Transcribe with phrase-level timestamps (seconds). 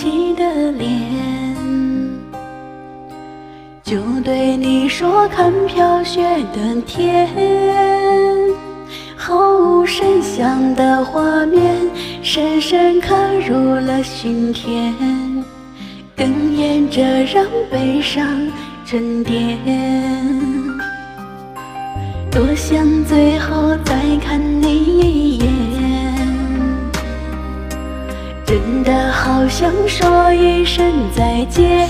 [0.00, 0.86] 起的脸
[3.82, 6.22] 就对你说看飘雪
[6.54, 7.28] 的天
[9.16, 11.74] 毫无声响的画面
[12.22, 14.94] 深深刻入了心田
[16.16, 18.24] 哽咽着让悲伤
[18.86, 19.58] 沉淀。
[22.30, 23.67] 多想最后
[30.68, 30.84] 声
[31.16, 31.88] 再见。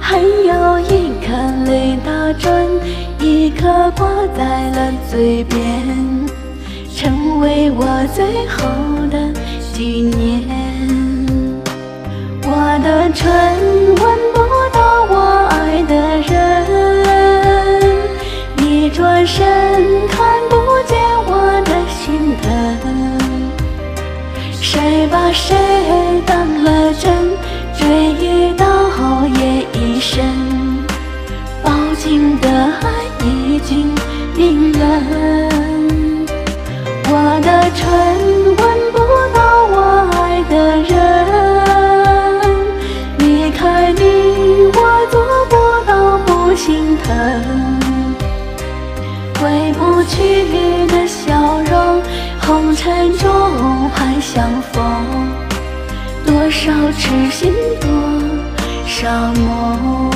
[0.00, 1.26] 还有一颗
[1.68, 2.64] 泪打转，
[3.18, 5.58] 一颗挂在了嘴边，
[6.94, 8.62] 成为我最后
[9.10, 9.32] 的
[9.72, 10.48] 纪念。
[12.44, 13.28] 我的唇
[24.84, 25.56] 谁把谁
[26.26, 27.10] 当了真？
[27.74, 28.66] 追一道
[29.28, 30.22] 夜已深，
[31.62, 32.90] 抱紧的爱
[33.24, 33.90] 已经
[34.36, 35.43] 冰冷。
[54.34, 54.82] 相逢。
[56.26, 57.88] 多少痴心，多
[58.84, 60.10] 少梦。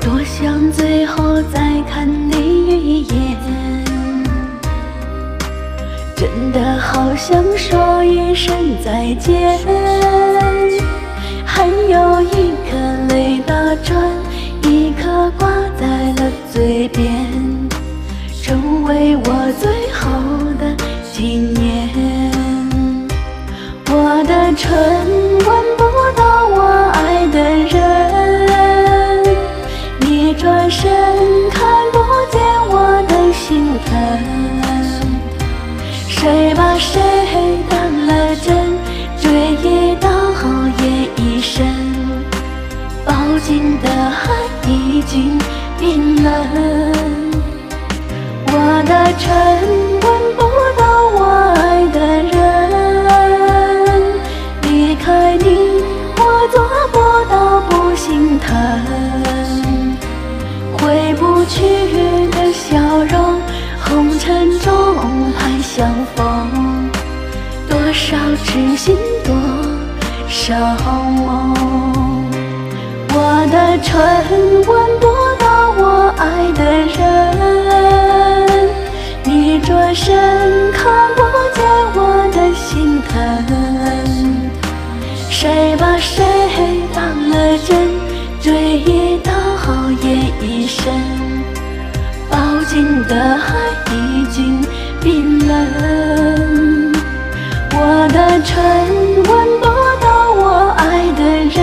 [0.00, 3.38] 多想最后再看你一眼，
[6.16, 7.78] 真的好想说
[8.34, 10.31] 声再见。
[46.22, 46.30] 冰冷。
[48.46, 48.54] 我
[48.86, 49.26] 的唇
[50.02, 50.06] 吻
[50.36, 50.40] 不
[50.78, 50.82] 到
[51.16, 51.20] 我
[51.58, 51.98] 爱的
[52.30, 52.32] 人，
[54.62, 55.44] 离开你
[56.16, 56.20] 我
[56.52, 56.54] 做
[56.92, 56.96] 不
[57.28, 58.46] 到不心疼。
[60.78, 60.80] 回
[61.14, 61.58] 不去
[62.30, 63.42] 的笑容，
[63.84, 64.70] 红尘中
[65.36, 66.20] 盼相逢。
[67.68, 69.34] 多少痴心，多
[70.28, 70.54] 少
[71.16, 71.52] 梦。
[73.14, 73.16] 我
[73.50, 73.90] 的唇
[74.68, 75.00] 吻
[93.08, 94.60] 的爱已经
[95.00, 96.92] 冰冷
[97.74, 98.52] 我的唇
[99.24, 99.66] 吻不
[100.00, 101.22] 到我爱的
[101.56, 101.60] 人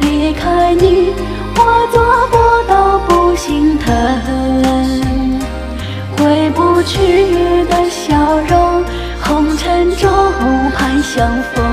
[0.00, 1.14] 离开你
[1.56, 1.60] 我
[1.92, 1.96] 做
[2.28, 2.36] 不
[2.68, 3.86] 到不心疼
[6.16, 8.84] 挥不去的笑容
[9.20, 10.10] 红尘中
[10.74, 11.64] 盼相逢。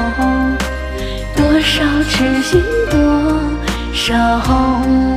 [1.35, 2.99] 多少痴心多
[3.93, 5.14] 少梦